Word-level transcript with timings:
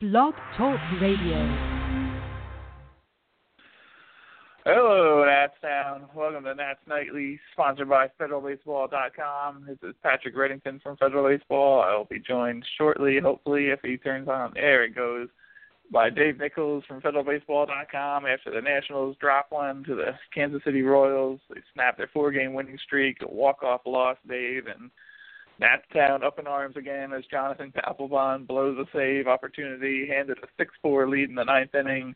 Blog 0.00 0.32
Talk 0.56 0.78
Radio. 1.02 1.34
Hello, 4.64 5.24
Nats 5.26 5.54
Town. 5.60 6.04
Welcome 6.14 6.44
to 6.44 6.54
Nats 6.54 6.78
Nightly, 6.86 7.40
sponsored 7.52 7.88
by 7.88 8.06
FederalBaseball.com. 8.20 9.64
This 9.66 9.78
is 9.82 9.96
Patrick 10.04 10.36
Reddington 10.36 10.80
from 10.82 10.96
Federal 10.98 11.28
Baseball. 11.28 11.82
I 11.82 11.96
will 11.96 12.04
be 12.04 12.20
joined 12.20 12.64
shortly, 12.76 13.18
hopefully, 13.20 13.70
if 13.70 13.80
he 13.82 13.96
turns 13.96 14.28
on. 14.28 14.52
There 14.54 14.84
it 14.84 14.94
goes. 14.94 15.26
By 15.90 16.10
Dave 16.10 16.38
Nichols 16.38 16.84
from 16.86 17.00
FederalBaseball.com. 17.00 18.24
After 18.24 18.52
the 18.54 18.60
Nationals 18.60 19.16
drop 19.20 19.46
one 19.50 19.82
to 19.82 19.96
the 19.96 20.12
Kansas 20.32 20.62
City 20.64 20.82
Royals, 20.82 21.40
they 21.52 21.60
snapped 21.74 21.98
their 21.98 22.10
four-game 22.14 22.54
winning 22.54 22.78
streak. 22.84 23.16
A 23.22 23.26
walk-off 23.26 23.80
loss, 23.84 24.16
Dave, 24.28 24.68
and 24.68 24.92
Nats 25.60 25.82
Town 25.92 26.22
up 26.22 26.38
in 26.38 26.46
arms 26.46 26.76
again 26.76 27.12
as 27.12 27.24
Jonathan 27.30 27.72
Papelbon 27.72 28.46
blows 28.46 28.78
a 28.78 28.84
save 28.96 29.26
opportunity, 29.26 30.06
handed 30.08 30.38
a 30.38 30.86
6-4 30.86 31.10
lead 31.10 31.28
in 31.28 31.34
the 31.34 31.44
ninth 31.44 31.74
inning. 31.74 32.14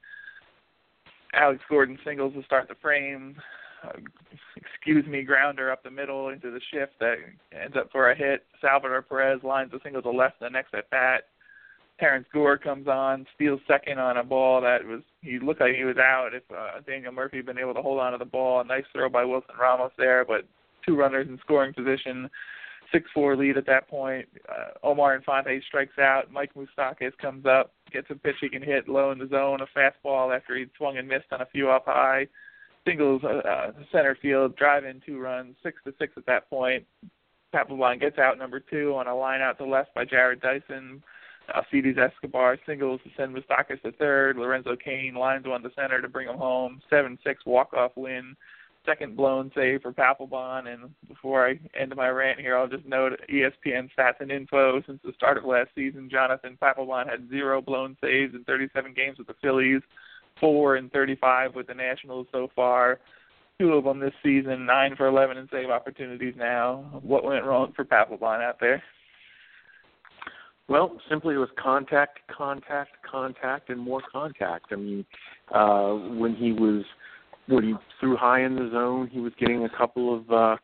Alex 1.35 1.61
Gordon 1.69 1.99
singles 2.05 2.35
to 2.35 2.43
start 2.45 2.69
the 2.69 2.75
frame. 2.81 3.37
Uh, 3.83 3.99
excuse 4.55 5.05
me, 5.07 5.23
grounder 5.23 5.73
up 5.73 5.83
the 5.83 5.91
middle 5.91 6.29
into 6.29 6.51
the 6.51 6.61
shift 6.73 6.93
that 7.01 7.17
ends 7.53 7.77
up 7.77 7.91
for 7.91 8.11
a 8.11 8.17
hit. 8.17 8.45
Salvador 8.61 9.03
Perez 9.03 9.43
lines 9.43 9.73
a 9.73 9.81
single 9.83 10.03
to 10.03 10.11
left 10.11 10.39
the 10.41 10.49
next 10.49 10.75
at 10.75 10.89
bat. 10.91 11.25
Terrence 11.99 12.27
Gore 12.33 12.59
comes 12.59 12.89
on, 12.89 13.27
steals 13.35 13.61
second 13.67 13.99
on 13.99 14.17
a 14.17 14.25
ball 14.25 14.61
that 14.61 14.85
was 14.85 15.03
he 15.21 15.39
looked 15.39 15.61
like 15.61 15.75
he 15.75 15.85
was 15.85 15.99
out 15.99 16.31
if 16.33 16.43
uh, 16.51 16.81
Daniel 16.87 17.13
Murphy 17.13 17.39
had 17.39 17.47
been 17.47 17.59
able 17.59 17.75
to 17.75 17.83
hold 17.83 18.01
on 18.01 18.13
to 18.13 18.19
the 18.19 18.25
ball. 18.25 18.61
A 18.61 18.65
nice 18.65 18.85
throw 18.93 19.09
by 19.09 19.25
Wilson 19.25 19.55
Ramos 19.61 19.93
there, 19.99 20.25
but 20.25 20.45
two 20.85 20.97
runners 20.97 21.29
in 21.29 21.39
scoring 21.39 21.73
position 21.73 22.29
six 22.93 23.11
four 23.13 23.37
lead 23.37 23.57
at 23.57 23.67
that 23.67 23.89
point. 23.89 24.29
Uh, 24.49 24.87
Omar 24.87 25.17
Infante 25.17 25.61
strikes 25.67 25.99
out. 25.99 26.31
Mike 26.31 26.53
Moustakas 26.55 27.17
comes 27.19 27.47
up, 27.47 27.73
gets 27.93 28.09
a 28.11 28.15
pitch 28.15 28.37
he 28.41 28.49
can 28.49 28.63
hit 28.63 28.89
low 28.89 29.11
in 29.11 29.19
the 29.19 29.29
zone, 29.29 29.61
a 29.61 29.79
fastball 29.79 30.35
after 30.35 30.57
he'd 30.57 30.71
swung 30.77 30.99
and 30.99 31.09
missed 31.09 31.33
on 31.33 31.41
a 31.41 31.47
few 31.47 31.71
up 31.71 31.85
high. 31.87 32.27
Singles 32.87 33.23
uh, 33.25 33.49
uh, 33.49 33.73
center 33.93 34.17
field, 34.21 34.57
drive 34.57 34.85
in 34.85 35.01
two 35.05 35.19
runs, 35.19 35.55
six 35.63 35.81
to 35.85 35.95
six 35.99 36.13
at 36.17 36.27
that 36.27 36.49
point. 36.51 36.85
Papelbon 37.55 38.01
gets 38.01 38.19
out 38.19 38.39
number 38.39 38.61
two 38.61 38.95
on 38.95 39.07
a 39.07 39.15
line 39.15 39.41
out 39.41 39.59
to 39.59 39.65
left 39.65 39.95
by 39.95 40.05
Jarrod 40.05 40.41
Dyson. 40.41 41.03
Alcides 41.55 41.99
Escobar 41.99 42.59
singles 42.67 43.01
to 43.05 43.11
send 43.17 43.35
Moustakas 43.35 43.83
to 43.83 43.93
third. 43.93 44.37
Lorenzo 44.37 44.77
Cain 44.77 45.15
lines 45.15 45.47
one 45.47 45.63
to 45.63 45.71
center 45.77 46.01
to 46.01 46.09
bring 46.09 46.29
him 46.29 46.37
home. 46.37 46.81
Seven 46.89 47.19
six 47.25 47.45
walk 47.45 47.73
off 47.75 47.93
win 47.97 48.37
second 48.85 49.17
blown 49.17 49.51
save 49.55 49.83
for 49.83 49.93
Papelbon. 49.93 50.73
And 50.73 50.91
before 51.09 51.47
I 51.47 51.59
end 51.79 51.95
my 51.97 52.09
rant 52.09 52.41
here, 52.41 52.57
I'll 52.57 52.69
just 52.69 52.87
note 52.87 53.21
ESPN 53.31 53.89
stats 53.97 54.21
and 54.21 54.31
info 54.31 54.83
since 54.87 55.01
the 55.05 55.13
start 55.15 55.39
of 55.39 55.45
last 55.45 55.71
season. 55.75 56.09
Jonathan 56.11 56.59
Papelbon 56.61 57.09
had 57.09 57.29
zero 57.29 57.61
blown 57.61 57.97
saves 58.03 58.35
in 58.35 58.45
37 58.45 58.95
games 58.95 59.19
with 59.19 59.27
the 59.27 59.35
Phillies, 59.43 59.83
four 60.41 60.77
in 60.77 60.89
35 60.91 61.55
with 61.55 61.67
the 61.67 61.75
Nationals 61.75 62.27
so 62.33 62.51
far. 62.55 63.01
Two 63.59 63.73
of 63.75 63.85
them 63.85 64.01
this 64.01 64.15
season, 64.23 64.67
nine 64.67 64.97
for 64.97 65.07
11 65.07 65.37
in 65.37 65.49
save 65.53 65.71
opportunities 65.71 66.35
now. 66.37 67.01
What 67.03 67.25
went 67.25 67.45
wrong 67.45 67.73
for 67.77 67.85
Papelbon 67.85 68.43
out 68.43 68.59
there? 68.61 68.83
Well, 70.69 70.99
simply 71.09 71.35
it 71.35 71.39
was 71.39 71.51
contact, 71.63 72.21
contact, 72.35 72.93
contact, 73.09 73.69
and 73.69 73.79
more 73.79 74.01
contact. 74.11 74.67
I 74.71 74.77
mean, 74.77 75.05
uh, 75.55 75.93
when 76.17 76.35
he 76.35 76.53
was 76.53 76.85
when 77.47 77.65
he 77.65 77.75
threw 78.01 78.17
high 78.17 78.43
in 78.45 78.55
the 78.55 78.71
zone, 78.73 79.09
he 79.13 79.21
was 79.21 79.33
getting 79.39 79.65
a 79.65 79.69
couple 79.69 80.15
of 80.15 80.31
uh, 80.31 80.57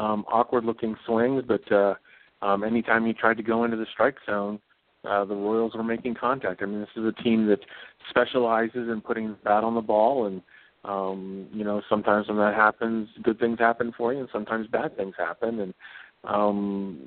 um, 0.00 0.24
awkward-looking 0.30 0.96
swings, 1.06 1.44
but 1.46 1.70
uh, 1.72 1.94
um, 2.40 2.64
anytime 2.64 3.06
he 3.06 3.12
tried 3.12 3.36
to 3.36 3.42
go 3.42 3.64
into 3.64 3.76
the 3.76 3.86
strike 3.92 4.16
zone, 4.26 4.58
uh, 5.08 5.24
the 5.24 5.34
Royals 5.34 5.74
were 5.74 5.82
making 5.82 6.14
contact. 6.14 6.62
I 6.62 6.66
mean, 6.66 6.80
this 6.80 6.88
is 6.96 7.04
a 7.04 7.22
team 7.22 7.46
that 7.48 7.60
specializes 8.08 8.88
in 8.88 9.00
putting 9.00 9.28
the 9.28 9.38
bat 9.44 9.64
on 9.64 9.74
the 9.74 9.80
ball, 9.80 10.26
and 10.26 10.42
um, 10.84 11.46
you 11.52 11.64
know, 11.64 11.82
sometimes 11.88 12.28
when 12.28 12.38
that 12.38 12.54
happens, 12.54 13.08
good 13.22 13.38
things 13.38 13.58
happen 13.58 13.92
for 13.96 14.12
you, 14.12 14.20
and 14.20 14.28
sometimes 14.32 14.66
bad 14.66 14.96
things 14.96 15.14
happen. 15.16 15.60
And 15.60 15.74
um, 16.24 17.00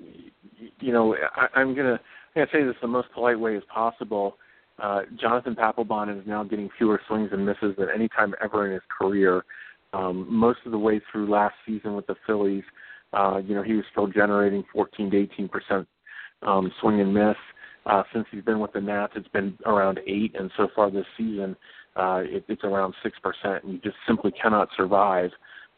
you 0.80 0.94
know, 0.94 1.16
I, 1.36 1.48
I'm 1.56 1.76
gonna 1.76 2.00
I'm 2.36 2.36
gonna 2.36 2.48
say 2.52 2.64
this 2.64 2.76
the 2.82 2.88
most 2.88 3.12
polite 3.14 3.40
way 3.40 3.56
as 3.56 3.64
possible 3.74 4.38
uh, 4.80 5.02
Jonathan 5.20 5.56
Papelbon 5.56 6.20
is 6.20 6.26
now 6.28 6.44
getting 6.44 6.70
fewer 6.78 7.00
swings 7.08 7.30
and 7.32 7.46
misses 7.46 7.76
than 7.78 7.88
any 7.94 8.10
time 8.10 8.34
ever 8.44 8.66
in 8.68 8.74
his 8.74 8.82
career. 8.96 9.46
Um, 9.94 10.28
most 10.30 10.60
of 10.66 10.72
the 10.72 10.78
way 10.78 11.02
through 11.12 11.30
last 11.30 11.56
season 11.66 11.96
with 11.96 12.08
the 12.08 12.16
Phillies, 12.28 12.64
uh, 13.14 13.38
you 13.38 13.56
know, 13.56 13.64
he 13.64 13.74
was 13.74 13.86
still 13.92 14.08
generating 14.08 14.64
14 14.74 15.12
to 15.12 15.18
18 15.18 15.48
percent 15.48 15.88
um, 16.42 16.72
swing 16.82 17.00
and 17.00 17.14
miss. 17.14 17.38
Uh, 17.86 18.04
since 18.12 18.26
he's 18.32 18.44
been 18.44 18.60
with 18.60 18.74
the 18.74 18.82
Nats, 18.82 19.14
it's 19.16 19.28
been 19.28 19.56
around 19.66 20.00
eight, 20.08 20.36
and 20.38 20.50
so 20.58 20.68
far 20.76 20.90
this 20.90 21.06
season, 21.16 21.56
uh, 21.96 22.22
it, 22.24 22.44
it's 22.48 22.64
around 22.64 22.96
six 23.04 23.18
percent. 23.20 23.64
And 23.64 23.74
you 23.74 23.80
just 23.80 23.96
simply 24.08 24.32
cannot 24.32 24.70
survive, 24.76 25.30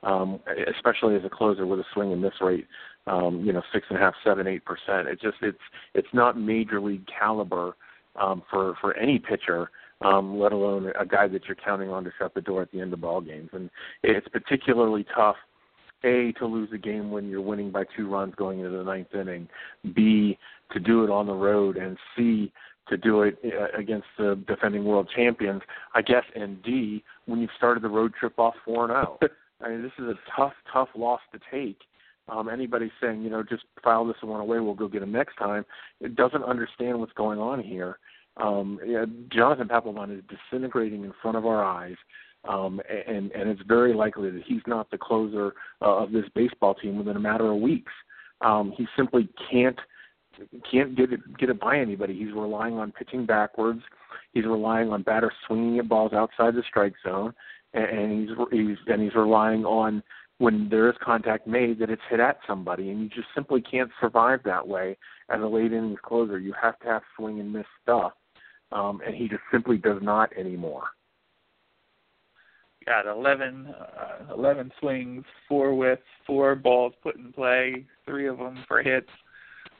um, 0.03 0.40
especially 0.74 1.16
as 1.16 1.25
a 1.25 1.29
closer 1.29 1.68
with 1.68 1.79
a 1.79 1.85
swing 1.94 2.14
and 2.14 2.22
miss 2.22 2.34
rate, 2.40 2.66
um, 3.08 3.44
you 3.46 3.52
know, 3.52 3.62
six 3.74 3.85
and 3.90 4.00
a 4.00 4.02
half, 4.02 4.14
seven, 4.24 4.47
eight 4.47 4.64
percent. 4.64 5.09
It 5.09 5.19
just 5.22 5.38
it's 5.41 5.59
it's 5.94 6.08
not 6.14 6.40
major 6.40 6.79
league 6.79 7.06
caliber 7.08 7.75
um, 8.17 8.44
for 8.50 8.75
for 8.81 8.95
any 8.97 9.19
pitcher, 9.19 9.69
um, 10.01 10.39
let 10.39 10.51
alone 10.51 10.91
a 11.00 11.05
guy 11.05 11.28
that 11.28 11.45
you're 11.45 11.55
counting 11.55 11.89
on 11.89 12.03
to 12.03 12.11
shut 12.17 12.33
the 12.33 12.41
door 12.41 12.61
at 12.61 12.72
the 12.72 12.81
end 12.81 12.94
of 12.94 13.01
ball 13.01 13.22
games. 13.22 13.50
And 13.53 13.69
it's 14.03 14.28
particularly 14.29 15.05
tough, 15.16 15.38
a 16.03 16.33
to 16.33 16.45
lose 16.45 16.69
a 16.73 16.78
game 16.78 17.11
when 17.11 17.29
you're 17.29 17.41
winning 17.41 17.72
by 17.72 17.85
two 17.95 18.09
runs 18.09 18.35
going 18.35 18.59
into 18.59 18.78
the 18.78 18.83
ninth 18.83 19.13
inning, 19.13 19.47
b 19.95 20.38
to 20.72 20.79
do 20.79 21.03
it 21.03 21.09
on 21.09 21.28
the 21.28 21.33
road, 21.33 21.78
and 21.78 21.97
c 22.16 22.51
to 22.89 22.97
do 22.97 23.23
it 23.23 23.38
uh, 23.44 23.78
against 23.78 24.07
the 24.17 24.41
defending 24.47 24.85
world 24.85 25.09
champions, 25.16 25.61
I 25.94 26.01
guess, 26.01 26.23
and 26.35 26.61
D 26.63 27.03
when 27.25 27.39
you've 27.39 27.49
started 27.57 27.84
the 27.84 27.89
road 27.89 28.13
trip 28.17 28.39
off 28.39 28.55
four 28.63 28.84
and 28.84 28.94
out. 28.94 29.22
I 29.61 29.69
mean, 29.69 29.81
this 29.81 29.91
is 29.97 30.05
a 30.05 30.16
tough, 30.35 30.53
tough 30.72 30.89
loss 30.95 31.19
to 31.34 31.39
take 31.51 31.79
um, 32.29 32.49
anybody 32.49 32.91
saying, 33.01 33.21
you 33.21 33.29
know, 33.29 33.43
just 33.43 33.63
file 33.83 34.05
this 34.05 34.15
one 34.21 34.41
away, 34.41 34.59
we'll 34.59 34.73
go 34.73 34.88
get 34.88 35.03
him 35.03 35.11
next 35.11 35.38
time, 35.38 35.65
it 36.01 36.15
doesn't 36.15 36.43
understand 36.43 36.99
what's 36.99 37.13
going 37.13 37.39
on 37.39 37.61
here. 37.61 37.99
Um, 38.38 38.79
yeah, 38.85 39.05
Jonathan 39.29 39.67
Papelbon 39.67 40.17
is 40.17 40.23
disintegrating 40.29 41.03
in 41.03 41.13
front 41.21 41.37
of 41.37 41.45
our 41.45 41.63
eyes, 41.63 41.95
um, 42.47 42.79
and 42.89 43.31
and 43.31 43.49
it's 43.49 43.61
very 43.67 43.93
likely 43.93 44.29
that 44.29 44.43
he's 44.45 44.61
not 44.67 44.91
the 44.91 44.97
closer 44.97 45.53
uh, 45.81 46.03
of 46.03 46.11
this 46.11 46.25
baseball 46.35 46.75
team 46.75 46.97
within 46.97 47.16
a 47.16 47.19
matter 47.19 47.51
of 47.51 47.59
weeks. 47.59 47.91
Um, 48.41 48.73
he 48.77 48.85
simply 48.95 49.27
can't 49.49 49.79
can't 50.71 50.95
get 50.95 51.11
it 51.11 51.37
get 51.37 51.49
it 51.49 51.59
by 51.59 51.79
anybody. 51.79 52.13
He's 52.17 52.33
relying 52.33 52.75
on 52.75 52.91
pitching 52.91 53.25
backwards. 53.25 53.81
He's 54.33 54.45
relying 54.45 54.91
on 54.91 55.01
batters 55.01 55.33
swinging 55.47 55.79
at 55.79 55.89
balls 55.89 56.13
outside 56.13 56.53
the 56.53 56.63
strike 56.69 56.93
zone, 57.03 57.33
and, 57.73 57.85
and 57.85 58.29
he's 58.29 58.37
he's 58.51 58.77
and 58.87 59.01
he's 59.01 59.16
relying 59.16 59.66
on 59.66 60.03
when 60.39 60.69
there 60.69 60.89
is 60.89 60.95
contact 61.03 61.47
made 61.47 61.79
that 61.79 61.89
it's 61.89 62.01
hit 62.09 62.19
at 62.19 62.39
somebody, 62.45 62.89
and 62.89 63.01
you 63.01 63.09
just 63.09 63.27
simply 63.33 63.61
can't 63.61 63.89
survive 63.99 64.41
that 64.43 64.67
way 64.67 64.97
as 65.29 65.41
a 65.41 65.45
late 65.45 65.73
innings 65.73 65.99
closer. 66.03 66.39
You 66.39 66.53
have 66.61 66.77
to 66.79 66.87
have 66.87 67.01
swing 67.17 67.39
and 67.39 67.51
miss 67.51 67.65
stuff, 67.81 68.13
um, 68.71 69.01
and 69.05 69.15
he 69.15 69.27
just 69.27 69.41
simply 69.51 69.77
does 69.77 70.01
not 70.01 70.31
anymore. 70.37 70.83
Got 72.85 73.05
11, 73.05 73.67
uh, 73.67 74.33
11 74.33 74.71
swings, 74.79 75.25
four 75.49 75.73
whiffs, 75.73 76.01
four 76.25 76.55
balls 76.55 76.93
put 77.03 77.17
in 77.17 77.33
play, 77.33 77.85
three 78.05 78.27
of 78.27 78.37
them 78.37 78.63
for 78.67 78.81
hits. 78.81 79.09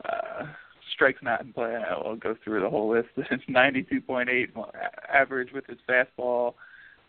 Uh, 0.04 0.48
strikes 0.94 1.22
not 1.22 1.42
in 1.42 1.54
play. 1.54 1.76
I 1.76 1.96
will 1.96 2.16
go 2.18 2.36
through 2.44 2.62
the 2.62 2.70
whole 2.70 2.90
list. 2.90 3.10
It's 3.18 3.44
92.8 3.46 4.50
average 5.14 5.54
with 5.54 5.66
his 5.68 5.78
fastball 5.88 6.56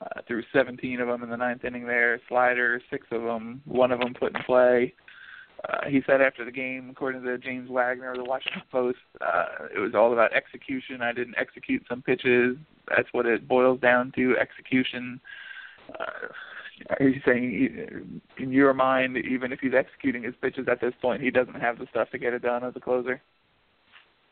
uh, 0.00 0.20
threw 0.26 0.42
17 0.52 1.00
of 1.00 1.08
them 1.08 1.22
in 1.22 1.30
the 1.30 1.36
ninth 1.36 1.64
inning 1.64 1.86
there. 1.86 2.20
Sliders, 2.28 2.82
six 2.90 3.06
of 3.10 3.22
them, 3.22 3.62
one 3.64 3.92
of 3.92 4.00
them 4.00 4.14
put 4.14 4.36
in 4.36 4.42
play. 4.44 4.94
Uh, 5.68 5.88
he 5.88 6.00
said 6.06 6.20
after 6.20 6.44
the 6.44 6.52
game, 6.52 6.88
according 6.90 7.22
to 7.22 7.38
James 7.38 7.68
Wagner 7.68 8.12
of 8.12 8.18
the 8.18 8.24
Washington 8.24 8.62
Post, 8.70 8.98
uh, 9.20 9.66
it 9.74 9.80
was 9.80 9.92
all 9.94 10.12
about 10.12 10.32
execution. 10.32 11.02
I 11.02 11.12
didn't 11.12 11.34
execute 11.36 11.82
some 11.88 12.00
pitches. 12.00 12.56
That's 12.88 13.08
what 13.10 13.26
it 13.26 13.48
boils 13.48 13.80
down 13.80 14.12
to, 14.14 14.36
execution. 14.38 15.20
Uh, 15.98 16.28
are 17.00 17.08
you 17.08 17.20
saying, 17.26 18.20
in 18.38 18.52
your 18.52 18.72
mind, 18.72 19.16
even 19.16 19.52
if 19.52 19.58
he's 19.58 19.74
executing 19.76 20.22
his 20.22 20.34
pitches 20.40 20.68
at 20.70 20.80
this 20.80 20.94
point, 21.02 21.22
he 21.22 21.30
doesn't 21.30 21.60
have 21.60 21.78
the 21.78 21.86
stuff 21.90 22.08
to 22.10 22.18
get 22.18 22.34
it 22.34 22.42
done 22.42 22.62
as 22.62 22.74
a 22.76 22.80
closer? 22.80 23.20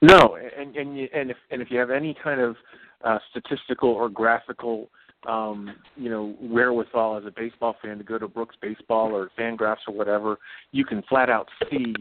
No, 0.03 0.37
and 0.57 0.77
and 0.77 0.97
you, 0.97 1.09
and 1.13 1.31
if 1.31 1.37
and 1.51 1.63
if 1.63 1.71
you 1.71 1.79
have 1.79 1.91
any 1.91 2.15
kind 2.23 2.41
of 2.41 2.57
uh, 3.03 3.19
statistical 3.31 3.89
or 3.89 4.09
graphical 4.09 4.91
um, 5.27 5.75
you 5.97 6.11
know, 6.11 6.35
wherewithal 6.41 7.17
as 7.19 7.25
a 7.25 7.31
baseball 7.31 7.77
fan 7.83 7.99
to 7.99 8.05
go 8.05 8.19
to 8.19 8.29
Brooks 8.29 8.57
Baseball 8.61 9.15
or 9.15 9.31
Fangraphs 9.39 9.89
or 9.89 9.95
whatever, 9.95 10.39
you 10.73 10.85
can 10.85 11.03
flat 11.09 11.31
out 11.31 11.49
see 11.71 11.95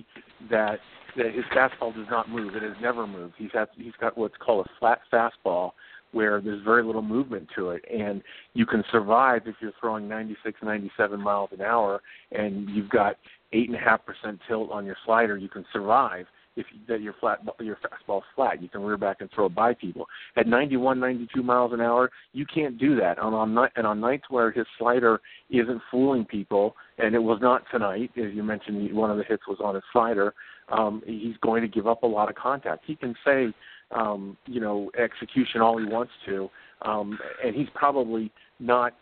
that 0.50 0.80
that 1.18 1.34
his 1.34 1.46
fastball 1.56 1.96
does 1.96 2.08
not 2.10 2.30
move. 2.30 2.56
It 2.56 2.64
has 2.64 2.76
never 2.82 3.08
moved. 3.08 3.36
He's 3.38 3.52
had 3.54 3.68
he's 3.78 3.94
got 4.00 4.18
what's 4.18 4.36
called 4.38 4.68
a 4.68 4.80
flat 4.80 5.00
fastball 5.12 5.72
where 6.12 6.40
there's 6.40 6.64
very 6.64 6.84
little 6.84 7.02
movement 7.02 7.48
to 7.56 7.72
it 7.72 7.84
and 7.94 8.22
you 8.54 8.66
can 8.66 8.84
survive 8.90 9.42
if 9.48 9.56
you're 9.60 9.74
throwing 9.80 10.08
96 10.08 10.60
97 10.64 11.20
miles 11.20 11.50
an 11.52 11.62
hour 11.62 12.02
and 12.32 12.70
you've 12.70 12.90
got 12.90 13.18
eight 13.52 13.68
and 13.68 13.76
a 13.76 13.82
half 13.82 14.00
percent 14.06 14.40
tilt 14.48 14.72
on 14.72 14.86
your 14.86 14.96
slider 15.06 15.36
you 15.38 15.50
can 15.50 15.66
survive 15.74 16.26
if 16.56 16.66
that 16.88 17.02
your 17.02 17.14
flat 17.20 17.40
your 17.60 17.78
fastball's 17.78 18.24
flat. 18.36 18.62
You 18.62 18.70
can 18.70 18.82
rear 18.82 18.98
back 18.98 19.18
and 19.20 19.30
throw 19.34 19.50
by 19.50 19.74
people. 19.74 20.08
At 20.38 20.48
91, 20.48 21.00
92 21.00 21.44
miles 21.44 21.74
an 21.74 21.82
hour, 21.82 22.12
you 22.34 22.46
can't 22.46 22.78
do 22.78 22.96
that. 22.98 23.18
And 23.18 23.36
on 23.36 23.54
night 23.54 23.72
and 23.76 23.86
on 23.86 24.00
nights 24.00 24.26
where 24.30 24.52
his 24.52 24.66
slider 24.78 25.22
isn't 25.50 25.82
fooling 25.92 26.26
people, 26.26 26.76
and 26.98 27.14
it 27.16 27.20
was 27.20 27.40
not 27.42 27.64
tonight, 27.72 28.12
as 28.18 28.34
you 28.34 28.44
mentioned, 28.44 28.94
one 28.94 29.12
of 29.12 29.18
the 29.18 29.24
hits 29.24 29.44
was 29.48 29.58
on 29.64 29.76
his 29.76 29.84
slider. 29.92 30.34
Um, 30.70 31.04
he's 31.06 31.38
going 31.42 31.62
to 31.62 31.68
give 31.68 31.88
up 31.88 32.04
a 32.04 32.08
lot 32.08 32.30
of 32.30 32.36
contact. 32.36 32.86
He 32.88 32.96
can 32.96 33.16
say, 33.26 33.54
um, 33.92 34.38
you 34.46 34.60
know, 34.60 34.90
execution 34.98 35.62
all 35.62 35.78
he 35.78 35.86
wants 35.86 36.12
to, 36.26 36.50
um, 36.82 37.20
and 37.44 37.56
he's 37.56 37.68
probably 37.76 38.32
not 38.60 38.94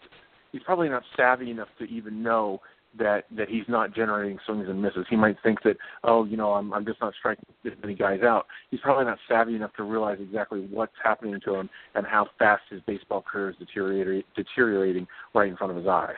he's 0.51 0.63
probably 0.63 0.89
not 0.89 1.03
savvy 1.17 1.51
enough 1.51 1.67
to 1.79 1.85
even 1.85 2.23
know 2.23 2.61
that 2.97 3.25
that 3.35 3.49
he's 3.49 3.63
not 3.67 3.93
generating 3.95 4.39
swings 4.45 4.67
and 4.69 4.81
misses. 4.81 5.05
He 5.09 5.15
might 5.15 5.37
think 5.43 5.63
that, 5.63 5.77
oh, 6.03 6.25
you 6.25 6.37
know, 6.37 6.53
I'm 6.53 6.73
I'm 6.73 6.85
just 6.85 7.01
not 7.01 7.13
striking 7.17 7.45
this 7.63 7.73
many 7.81 7.95
guys 7.95 8.21
out. 8.21 8.45
He's 8.71 8.79
probably 8.79 9.05
not 9.05 9.17
savvy 9.27 9.55
enough 9.55 9.73
to 9.77 9.83
realize 9.83 10.19
exactly 10.21 10.67
what's 10.69 10.93
happening 11.03 11.39
to 11.45 11.55
him 11.55 11.69
and 11.95 12.05
how 12.05 12.27
fast 12.39 12.63
his 12.69 12.81
baseball 12.85 13.21
career 13.21 13.49
is 13.49 13.55
deteriorating 13.57 14.23
deteriorating 14.35 15.07
right 15.33 15.49
in 15.49 15.57
front 15.57 15.71
of 15.71 15.77
his 15.77 15.87
eyes 15.87 16.15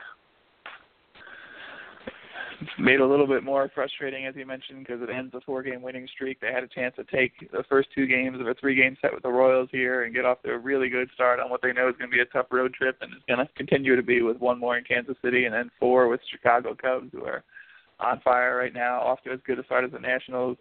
made 2.78 3.00
a 3.00 3.06
little 3.06 3.26
bit 3.26 3.44
more 3.44 3.70
frustrating, 3.74 4.26
as 4.26 4.34
you 4.36 4.46
mentioned, 4.46 4.86
because 4.86 5.02
it 5.02 5.10
ends 5.10 5.34
a 5.34 5.40
four-game 5.40 5.82
winning 5.82 6.08
streak. 6.14 6.40
They 6.40 6.52
had 6.52 6.64
a 6.64 6.68
chance 6.68 6.94
to 6.96 7.04
take 7.04 7.32
the 7.52 7.64
first 7.68 7.88
two 7.94 8.06
games 8.06 8.40
of 8.40 8.46
a 8.46 8.54
three-game 8.54 8.96
set 9.00 9.12
with 9.12 9.22
the 9.22 9.30
Royals 9.30 9.68
here 9.72 10.04
and 10.04 10.14
get 10.14 10.24
off 10.24 10.42
to 10.42 10.52
a 10.52 10.58
really 10.58 10.88
good 10.88 11.08
start 11.14 11.40
on 11.40 11.50
what 11.50 11.62
they 11.62 11.72
know 11.72 11.88
is 11.88 11.96
going 11.96 12.10
to 12.10 12.14
be 12.14 12.22
a 12.22 12.26
tough 12.26 12.46
road 12.50 12.74
trip, 12.74 12.96
and 13.00 13.12
it's 13.12 13.24
going 13.26 13.38
to 13.38 13.52
continue 13.54 13.96
to 13.96 14.02
be 14.02 14.22
with 14.22 14.38
one 14.38 14.58
more 14.58 14.76
in 14.76 14.84
Kansas 14.84 15.16
City 15.22 15.44
and 15.44 15.54
then 15.54 15.70
four 15.78 16.08
with 16.08 16.20
Chicago 16.30 16.74
Cubs, 16.74 17.10
who 17.12 17.24
are 17.24 17.44
on 18.00 18.20
fire 18.20 18.56
right 18.56 18.74
now, 18.74 19.00
off 19.00 19.22
to 19.24 19.32
as 19.32 19.40
good 19.46 19.58
a 19.58 19.64
start 19.64 19.84
as 19.84 19.92
the 19.92 19.98
Nationals. 19.98 20.56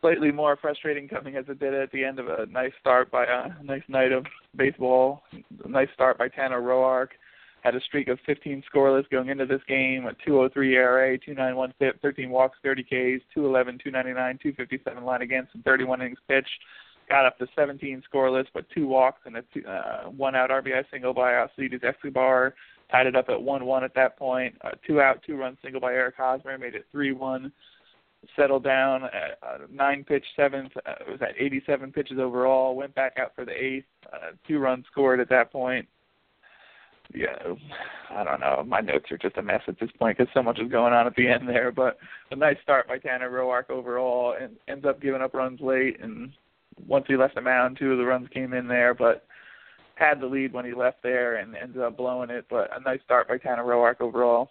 Slightly 0.00 0.30
more 0.30 0.56
frustrating 0.56 1.08
coming 1.08 1.34
as 1.36 1.44
it 1.48 1.58
did 1.58 1.74
at 1.74 1.90
the 1.90 2.04
end 2.04 2.18
of 2.18 2.28
a 2.28 2.46
nice 2.46 2.72
start 2.80 3.10
by 3.10 3.24
a 3.24 3.62
nice 3.64 3.82
night 3.88 4.12
of 4.12 4.24
baseball, 4.54 5.22
a 5.64 5.68
nice 5.68 5.88
start 5.92 6.16
by 6.18 6.28
Tanner 6.28 6.60
Roark 6.60 7.08
had 7.62 7.74
a 7.74 7.80
streak 7.80 8.08
of 8.08 8.18
15 8.26 8.62
scoreless 8.72 9.08
going 9.10 9.28
into 9.28 9.46
this 9.46 9.60
game, 9.66 10.06
a 10.06 10.12
203 10.24 10.74
ERA, 10.76 11.18
291 11.18 11.74
FIP, 11.78 12.00
13 12.00 12.30
walks, 12.30 12.58
30 12.62 12.82
Ks, 12.84 13.24
211, 13.34 13.78
299, 13.82 14.38
257 14.42 15.04
line 15.04 15.22
against, 15.22 15.54
and 15.54 15.64
31 15.64 16.00
innings 16.00 16.18
pitched. 16.28 16.48
Got 17.08 17.26
up 17.26 17.38
to 17.38 17.46
17 17.56 18.02
scoreless, 18.12 18.46
but 18.52 18.66
two 18.74 18.86
walks 18.86 19.22
and 19.24 19.36
a 19.38 19.42
two, 19.54 19.64
uh, 19.66 20.04
one 20.10 20.36
out 20.36 20.50
RBI 20.50 20.84
single 20.90 21.14
by 21.14 21.34
Alcides 21.34 21.82
Escobar. 21.82 22.54
Tied 22.90 23.06
it 23.06 23.16
up 23.16 23.28
at 23.28 23.36
1-1 23.36 23.82
at 23.82 23.94
that 23.94 24.18
point. 24.18 24.54
Uh, 24.62 24.70
two 24.86 25.00
out, 25.00 25.22
two 25.26 25.36
run 25.36 25.58
single 25.62 25.80
by 25.80 25.92
Eric 25.92 26.16
Hosmer 26.16 26.56
made 26.58 26.74
it 26.74 26.86
3-1 26.94 27.50
settled 28.34 28.64
down 28.64 29.04
at 29.04 29.38
uh, 29.42 29.58
nine 29.70 30.04
pitch 30.04 30.24
seventh. 30.36 30.72
Uh, 30.86 30.94
was 31.10 31.20
at 31.22 31.34
87 31.38 31.92
pitches 31.92 32.18
overall. 32.18 32.76
Went 32.76 32.94
back 32.94 33.14
out 33.18 33.32
for 33.34 33.44
the 33.44 33.52
eighth. 33.52 33.86
Uh, 34.12 34.32
two 34.46 34.58
runs 34.58 34.84
scored 34.90 35.20
at 35.20 35.28
that 35.30 35.50
point 35.50 35.88
yeah, 37.14 37.54
I 38.10 38.24
don't 38.24 38.40
know. 38.40 38.62
My 38.66 38.80
notes 38.80 39.10
are 39.10 39.18
just 39.18 39.38
a 39.38 39.42
mess 39.42 39.62
at 39.66 39.80
this 39.80 39.90
point 39.98 40.18
because 40.18 40.32
so 40.34 40.42
much 40.42 40.58
is 40.58 40.70
going 40.70 40.92
on 40.92 41.06
at 41.06 41.14
the 41.16 41.28
end 41.28 41.48
there. 41.48 41.72
But 41.72 41.98
a 42.30 42.36
nice 42.36 42.56
start 42.62 42.86
by 42.86 42.98
Tanner 42.98 43.30
Roark 43.30 43.70
overall, 43.70 44.34
and 44.40 44.56
ends 44.68 44.84
up 44.84 45.00
giving 45.00 45.22
up 45.22 45.34
runs 45.34 45.60
late. 45.60 46.00
And 46.00 46.32
once 46.86 47.06
he 47.08 47.16
left 47.16 47.34
the 47.34 47.40
mound, 47.40 47.78
two 47.78 47.92
of 47.92 47.98
the 47.98 48.04
runs 48.04 48.28
came 48.32 48.52
in 48.52 48.68
there, 48.68 48.92
but 48.94 49.24
had 49.94 50.20
the 50.20 50.26
lead 50.26 50.52
when 50.52 50.64
he 50.64 50.74
left 50.74 51.02
there 51.02 51.36
and 51.36 51.56
ended 51.56 51.82
up 51.82 51.96
blowing 51.96 52.30
it. 52.30 52.46
But 52.50 52.70
a 52.76 52.80
nice 52.80 53.00
start 53.04 53.28
by 53.28 53.38
Tanner 53.38 53.64
Roark 53.64 54.00
overall. 54.00 54.50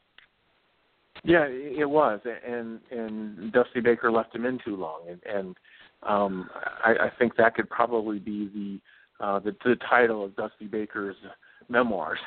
Yeah, 1.24 1.46
it 1.48 1.90
was, 1.90 2.20
and 2.46 2.80
and 2.92 3.52
Dusty 3.52 3.82
Baker 3.82 4.12
left 4.12 4.36
him 4.36 4.46
in 4.46 4.60
too 4.64 4.76
long, 4.76 5.02
and 5.10 5.22
and 5.26 5.58
um, 6.04 6.50
I, 6.84 6.92
I 7.08 7.12
think 7.18 7.36
that 7.38 7.56
could 7.56 7.70
probably 7.70 8.20
be 8.20 8.80
the 9.20 9.26
uh, 9.26 9.40
the, 9.40 9.56
the 9.64 9.76
title 9.90 10.24
of 10.24 10.36
Dusty 10.36 10.66
Baker's 10.66 11.16
memoirs. 11.70 12.20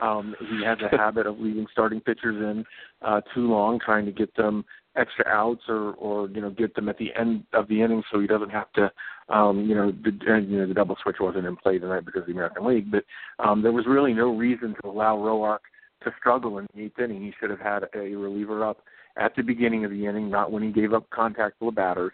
Um, 0.00 0.34
he 0.40 0.64
has 0.64 0.78
a 0.80 0.96
habit 0.96 1.26
of 1.26 1.38
leaving 1.38 1.66
starting 1.70 2.00
pitchers 2.00 2.36
in 2.36 2.64
uh, 3.02 3.20
too 3.34 3.48
long, 3.48 3.78
trying 3.78 4.06
to 4.06 4.12
get 4.12 4.34
them 4.36 4.64
extra 4.96 5.26
outs 5.26 5.62
or, 5.68 5.92
or 5.94 6.28
you 6.30 6.40
know 6.40 6.50
get 6.50 6.74
them 6.74 6.88
at 6.88 6.98
the 6.98 7.12
end 7.18 7.44
of 7.52 7.68
the 7.68 7.82
inning, 7.82 8.02
so 8.12 8.20
he 8.20 8.26
doesn't 8.26 8.50
have 8.50 8.72
to. 8.72 8.90
Um, 9.28 9.64
you 9.66 9.74
know, 9.74 9.90
the, 9.90 10.10
you 10.46 10.58
know 10.58 10.66
the 10.66 10.74
double 10.74 10.96
switch 11.02 11.16
wasn't 11.20 11.46
in 11.46 11.56
play 11.56 11.78
tonight 11.78 12.04
because 12.04 12.22
of 12.22 12.26
the 12.26 12.32
American 12.32 12.66
League, 12.66 12.90
but 12.90 13.04
um, 13.38 13.62
there 13.62 13.72
was 13.72 13.86
really 13.86 14.12
no 14.12 14.36
reason 14.36 14.74
to 14.82 14.88
allow 14.88 15.16
Roark 15.16 15.60
to 16.02 16.12
struggle 16.18 16.58
in 16.58 16.66
the 16.74 16.82
eighth 16.82 16.98
inning. 16.98 17.22
He 17.22 17.32
should 17.40 17.50
have 17.50 17.60
had 17.60 17.84
a 17.94 18.14
reliever 18.14 18.64
up 18.64 18.82
at 19.16 19.34
the 19.36 19.42
beginning 19.42 19.84
of 19.84 19.90
the 19.90 20.06
inning, 20.06 20.28
not 20.28 20.52
when 20.52 20.62
he 20.62 20.70
gave 20.70 20.92
up 20.92 21.08
contact 21.10 21.58
to 21.60 21.66
the 21.66 21.72
batters. 21.72 22.12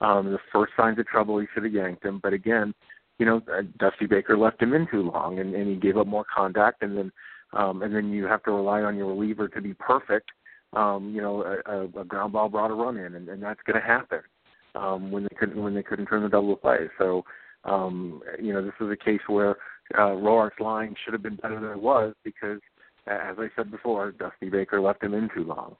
Um, 0.00 0.32
the 0.32 0.38
first 0.52 0.72
signs 0.76 0.98
of 0.98 1.06
trouble, 1.06 1.38
he 1.38 1.46
should 1.52 1.64
have 1.64 1.72
yanked 1.72 2.04
him. 2.04 2.20
But 2.22 2.32
again, 2.32 2.74
you 3.20 3.26
know, 3.26 3.42
uh, 3.52 3.62
Dusty 3.78 4.06
Baker 4.06 4.36
left 4.36 4.62
him 4.62 4.72
in 4.72 4.88
too 4.90 5.02
long, 5.02 5.38
and, 5.38 5.54
and 5.54 5.68
he 5.68 5.76
gave 5.76 5.98
up 5.98 6.06
more 6.06 6.24
contact, 6.34 6.82
and 6.82 6.96
then 6.96 7.12
um, 7.52 7.82
and 7.82 7.94
then 7.94 8.10
you 8.10 8.24
have 8.24 8.42
to 8.44 8.50
rely 8.50 8.80
on 8.80 8.96
your 8.96 9.08
reliever 9.08 9.46
to 9.48 9.60
be 9.60 9.74
perfect. 9.74 10.30
Um, 10.72 11.12
you 11.14 11.20
know, 11.20 11.42
a, 11.66 12.00
a, 12.00 12.04
ground 12.04 12.32
ball 12.32 12.48
brought 12.48 12.70
a 12.70 12.74
run 12.74 12.96
in, 12.96 13.16
and, 13.16 13.28
and 13.28 13.42
that's 13.42 13.60
going 13.66 13.78
to 13.78 13.86
happen 13.86 14.20
um, 14.76 15.10
when 15.10 15.24
they 15.24 15.36
couldn't 15.38 15.60
when 15.62 15.74
they 15.74 15.82
couldn't 15.82 16.06
turn 16.06 16.22
the 16.22 16.28
double 16.28 16.56
play. 16.56 16.88
So, 16.96 17.24
um, 17.64 18.22
you 18.40 18.54
know, 18.54 18.64
this 18.64 18.72
is 18.80 18.88
a 18.90 18.96
case 18.96 19.20
where 19.26 19.56
uh, 19.98 20.12
Roark's 20.12 20.60
line 20.60 20.94
should 21.04 21.12
have 21.12 21.22
been 21.22 21.36
better 21.36 21.60
than 21.60 21.72
it 21.72 21.82
was 21.82 22.14
because, 22.24 22.60
as 23.06 23.36
I 23.38 23.48
said 23.54 23.70
before, 23.70 24.12
Dusty 24.12 24.48
Baker 24.48 24.80
left 24.80 25.02
him 25.02 25.12
in 25.12 25.28
too 25.34 25.44
long. 25.44 25.76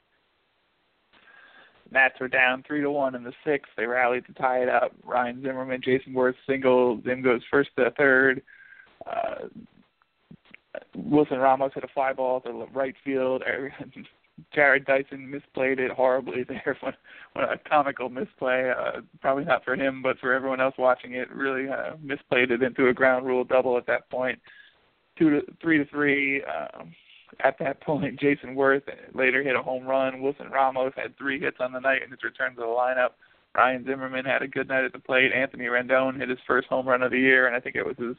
Nats 1.92 2.20
were 2.20 2.28
down 2.28 2.62
three 2.66 2.80
to 2.80 2.90
one 2.90 3.14
in 3.14 3.24
the 3.24 3.32
sixth. 3.44 3.72
They 3.76 3.86
rallied 3.86 4.26
to 4.26 4.32
tie 4.34 4.62
it 4.62 4.68
up. 4.68 4.92
Ryan 5.04 5.42
Zimmerman, 5.42 5.82
Jayson 5.82 6.12
Werth 6.12 6.34
single. 6.46 7.00
Zim 7.02 7.22
goes 7.22 7.42
first 7.50 7.70
to 7.76 7.90
third. 7.92 8.42
Uh, 9.06 9.48
Wilson 10.94 11.38
Ramos 11.38 11.72
hit 11.74 11.84
a 11.84 11.88
fly 11.88 12.12
ball 12.12 12.40
to 12.42 12.66
right 12.72 12.94
field. 13.04 13.42
Jarrod 14.56 14.86
Dyson 14.86 15.30
misplayed 15.30 15.78
it 15.78 15.90
horribly 15.90 16.42
there. 16.48 16.76
What, 16.80 16.94
what 17.34 17.52
a 17.52 17.58
comical 17.68 18.08
misplay. 18.08 18.70
Uh, 18.70 19.00
probably 19.20 19.44
not 19.44 19.64
for 19.64 19.74
him, 19.74 20.02
but 20.02 20.18
for 20.18 20.32
everyone 20.32 20.60
else 20.60 20.74
watching 20.78 21.14
it, 21.14 21.30
really 21.30 21.68
uh, 21.68 21.96
misplayed 22.04 22.50
it 22.50 22.62
into 22.62 22.88
a 22.88 22.94
ground 22.94 23.26
rule 23.26 23.44
double 23.44 23.76
at 23.76 23.86
that 23.86 24.08
point. 24.10 24.38
Two 25.18 25.30
to 25.30 25.40
three 25.60 25.78
to 25.78 25.84
three. 25.86 26.42
Um, 26.44 26.92
at 27.38 27.58
that 27.58 27.80
point, 27.80 28.20
Jayson 28.20 28.54
Werth 28.54 28.82
later 29.14 29.42
hit 29.42 29.56
a 29.56 29.62
home 29.62 29.84
run. 29.84 30.20
Wilson 30.20 30.50
Ramos 30.50 30.92
had 30.96 31.16
three 31.16 31.40
hits 31.40 31.58
on 31.60 31.72
the 31.72 31.80
night 31.80 32.02
in 32.02 32.10
his 32.10 32.22
return 32.22 32.54
to 32.54 32.60
the 32.60 32.66
lineup. 32.66 33.10
Ryan 33.54 33.84
Zimmerman 33.84 34.24
had 34.24 34.42
a 34.42 34.48
good 34.48 34.68
night 34.68 34.84
at 34.84 34.92
the 34.92 34.98
plate. 34.98 35.32
Anthony 35.32 35.64
Rendon 35.64 36.18
hit 36.18 36.28
his 36.28 36.38
first 36.46 36.68
home 36.68 36.86
run 36.86 37.02
of 37.02 37.10
the 37.10 37.18
year, 37.18 37.46
and 37.46 37.56
I 37.56 37.60
think 37.60 37.74
it 37.74 37.84
was 37.84 37.96
his 37.98 38.16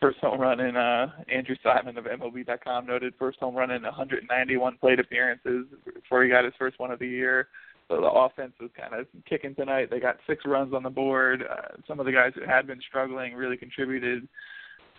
first 0.00 0.18
home 0.18 0.40
run 0.40 0.60
in 0.60 0.76
uh 0.76 1.10
Andrew 1.32 1.56
Simon 1.62 1.98
of 1.98 2.04
MLB.com 2.04 2.86
noted 2.86 3.14
first 3.18 3.38
home 3.40 3.56
run 3.56 3.70
in 3.70 3.82
191 3.82 4.76
plate 4.78 5.00
appearances 5.00 5.66
before 5.92 6.22
he 6.22 6.30
got 6.30 6.44
his 6.44 6.54
first 6.58 6.78
one 6.78 6.90
of 6.90 6.98
the 6.98 7.08
year. 7.08 7.48
So 7.88 7.96
the 8.02 8.06
offense 8.06 8.52
was 8.60 8.70
kind 8.78 8.94
of 8.94 9.06
kicking 9.28 9.54
tonight. 9.54 9.88
They 9.90 9.98
got 9.98 10.18
six 10.26 10.44
runs 10.44 10.74
on 10.74 10.82
the 10.82 10.90
board. 10.90 11.42
Uh, 11.42 11.76
some 11.86 11.98
of 11.98 12.06
the 12.06 12.12
guys 12.12 12.32
who 12.34 12.42
had 12.44 12.66
been 12.66 12.80
struggling 12.86 13.34
really 13.34 13.56
contributed 13.56 14.28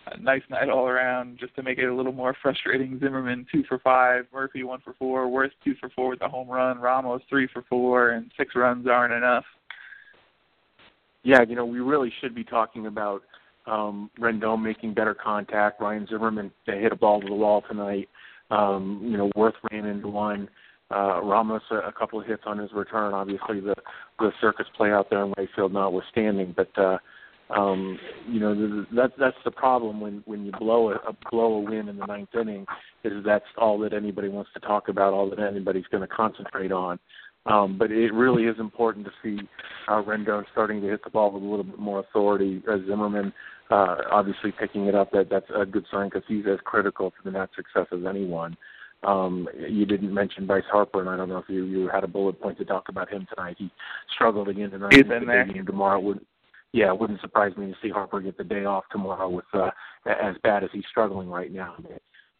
a 0.06 0.18
nice 0.18 0.42
night 0.48 0.68
all 0.68 0.86
around 0.86 1.38
just 1.38 1.54
to 1.56 1.62
make 1.62 1.78
it 1.78 1.86
a 1.86 1.94
little 1.94 2.12
more 2.12 2.34
frustrating. 2.40 2.98
Zimmerman 2.98 3.46
two 3.52 3.64
for 3.68 3.78
five, 3.78 4.26
Murphy 4.32 4.62
one 4.62 4.80
for 4.80 4.94
four, 4.98 5.26
Werth 5.26 5.50
two 5.64 5.74
for 5.80 5.90
four 5.90 6.10
with 6.10 6.22
a 6.22 6.28
home 6.28 6.48
run, 6.48 6.78
Ramos 6.78 7.22
three 7.28 7.48
for 7.52 7.62
four, 7.68 8.10
and 8.10 8.30
six 8.36 8.54
runs 8.54 8.86
aren't 8.86 9.12
enough. 9.12 9.44
Yeah, 11.22 11.42
you 11.42 11.54
know 11.54 11.66
we 11.66 11.80
really 11.80 12.12
should 12.20 12.34
be 12.34 12.44
talking 12.44 12.86
about 12.86 13.22
um, 13.66 14.10
Rendon 14.18 14.62
making 14.62 14.94
better 14.94 15.14
contact. 15.14 15.80
Ryan 15.80 16.06
Zimmerman 16.08 16.50
they 16.66 16.80
hit 16.80 16.92
a 16.92 16.96
ball 16.96 17.20
to 17.20 17.26
the 17.26 17.34
wall 17.34 17.62
tonight. 17.68 18.08
Um, 18.50 19.00
you 19.04 19.16
know 19.16 19.30
Werth 19.36 19.54
ran 19.70 19.86
into 19.86 20.08
one. 20.08 20.48
Uh, 20.90 21.20
Ramos 21.22 21.62
a, 21.70 21.76
a 21.76 21.92
couple 21.92 22.20
of 22.20 22.26
hits 22.26 22.42
on 22.46 22.58
his 22.58 22.72
return. 22.72 23.12
Obviously 23.14 23.60
the 23.60 23.74
the 24.18 24.32
circus 24.40 24.66
play 24.76 24.90
out 24.90 25.08
there 25.10 25.24
in 25.24 25.34
right 25.36 25.48
field 25.54 25.72
notwithstanding, 25.72 26.54
but. 26.56 26.76
uh 26.78 26.98
um, 27.54 27.98
you 28.28 28.40
know 28.40 28.84
that 28.94 29.12
that's 29.18 29.36
the 29.44 29.50
problem 29.50 30.00
when 30.00 30.22
when 30.26 30.44
you 30.44 30.52
blow 30.52 30.90
a, 30.90 30.94
a 30.96 31.16
blow 31.30 31.54
a 31.54 31.60
win 31.60 31.88
in 31.88 31.98
the 31.98 32.06
ninth 32.06 32.34
inning 32.34 32.66
is 33.04 33.24
that's 33.24 33.44
all 33.58 33.78
that 33.80 33.92
anybody 33.92 34.28
wants 34.28 34.50
to 34.54 34.60
talk 34.60 34.88
about, 34.88 35.12
all 35.12 35.28
that 35.30 35.40
anybody's 35.40 35.86
going 35.90 36.02
to 36.02 36.14
concentrate 36.14 36.72
on. 36.72 36.98
Um, 37.46 37.78
but 37.78 37.90
it 37.90 38.12
really 38.12 38.44
is 38.44 38.56
important 38.60 39.06
to 39.06 39.12
see 39.22 39.42
uh, 39.88 40.02
Rendon 40.02 40.44
starting 40.52 40.80
to 40.82 40.88
hit 40.88 41.02
the 41.02 41.10
ball 41.10 41.32
with 41.32 41.42
a 41.42 41.46
little 41.46 41.64
bit 41.64 41.78
more 41.78 42.00
authority. 42.00 42.62
As 42.70 42.80
Zimmerman 42.86 43.32
uh, 43.70 43.96
obviously 44.10 44.52
picking 44.52 44.86
it 44.86 44.94
up, 44.94 45.10
that 45.12 45.28
that's 45.30 45.50
a 45.54 45.64
good 45.64 45.86
sign 45.90 46.08
because 46.08 46.22
he's 46.28 46.44
as 46.50 46.58
critical 46.64 47.10
to 47.10 47.16
the 47.24 47.30
Nats' 47.30 47.52
success 47.56 47.86
as 47.92 48.04
anyone. 48.08 48.56
Um, 49.02 49.48
you 49.56 49.86
didn't 49.86 50.12
mention 50.12 50.46
Bryce 50.46 50.64
Harper, 50.70 51.00
and 51.00 51.08
I 51.08 51.16
don't 51.16 51.30
know 51.30 51.38
if 51.38 51.48
you 51.48 51.64
you 51.64 51.88
had 51.88 52.04
a 52.04 52.08
bullet 52.08 52.40
point 52.40 52.58
to 52.58 52.66
talk 52.66 52.90
about 52.90 53.10
him 53.10 53.26
tonight. 53.34 53.56
He 53.58 53.70
struggled 54.14 54.48
again 54.48 54.70
tonight. 54.70 54.92
He's 54.92 55.04
in 55.04 55.26
there. 55.26 55.46
Game 55.46 55.64
tomorrow 55.64 55.98
would 56.00 56.20
yeah, 56.72 56.92
it 56.92 56.98
wouldn't 56.98 57.20
surprise 57.20 57.56
me 57.56 57.66
to 57.66 57.76
see 57.82 57.90
Harper 57.90 58.20
get 58.20 58.38
the 58.38 58.44
day 58.44 58.64
off 58.64 58.84
tomorrow 58.90 59.28
with 59.28 59.44
uh, 59.52 59.70
as 60.06 60.36
bad 60.42 60.64
as 60.64 60.70
he's 60.72 60.84
struggling 60.90 61.28
right 61.28 61.52
now. 61.52 61.74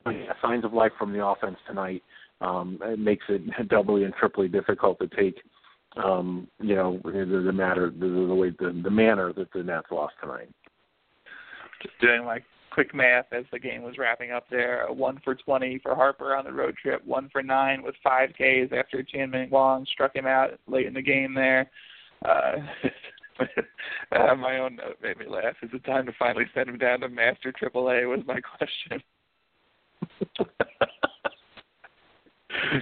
But 0.05 0.13
yeah, 0.13 0.33
signs 0.41 0.65
of 0.65 0.73
life 0.73 0.93
from 0.99 1.13
the 1.13 1.25
offense 1.25 1.57
tonight. 1.67 2.03
Um, 2.41 2.79
it 2.83 2.99
makes 2.99 3.25
it 3.29 3.43
doubly 3.69 4.05
and 4.05 4.15
triply 4.15 4.49
difficult 4.49 4.99
to 5.01 5.09
take 5.09 5.37
um, 5.97 6.47
you 6.61 6.77
know, 6.77 7.01
the, 7.05 7.43
the 7.45 7.53
matter, 7.53 7.91
the, 7.91 8.07
the 8.07 8.35
way, 8.35 8.51
the, 8.51 8.81
the 8.83 8.91
manner 8.91 9.33
that 9.33 9.53
the 9.53 9.63
Nats 9.63 9.89
lost 9.91 10.15
tonight. 10.21 10.49
Just 11.83 11.99
doing 12.01 12.25
my 12.25 12.41
quick 12.71 12.95
math 12.95 13.27
as 13.33 13.45
the 13.51 13.59
game 13.59 13.83
was 13.83 13.99
wrapping 13.99 14.31
up 14.31 14.47
there. 14.51 14.87
One 14.91 15.21
for 15.25 15.35
20 15.35 15.81
for 15.83 15.95
Harper 15.95 16.37
on 16.37 16.45
the 16.45 16.53
road 16.53 16.77
trip, 16.81 17.05
one 17.05 17.29
for 17.33 17.43
nine 17.43 17.83
with 17.83 17.95
five 18.05 18.31
Ks 18.31 18.73
after 18.77 19.03
Chien-Ming 19.03 19.51
Wang 19.51 19.87
struck 19.93 20.15
him 20.15 20.27
out 20.27 20.51
late 20.69 20.87
in 20.87 20.95
the 20.95 21.03
game 21.03 21.35
there. 21.35 21.69
Uh, 22.25 22.57
uh, 24.13 24.35
my 24.35 24.59
own 24.59 24.77
note 24.77 24.97
made 25.03 25.19
me 25.19 25.27
laugh. 25.29 25.55
Is 25.63 25.71
it 25.73 25.85
time 25.85 26.07
to 26.07 26.13
finally 26.19 26.45
send 26.55 26.69
him 26.69 26.79
down 26.79 27.01
to 27.01 27.09
Master 27.09 27.53
AAA? 27.53 28.09
Was 28.09 28.21
my 28.27 28.41
question. 28.41 29.03